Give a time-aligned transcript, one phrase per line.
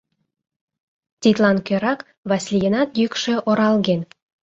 [1.21, 1.99] —Тидлан кӧрак
[2.29, 4.01] Васлийынат йӱкшӧ оралген.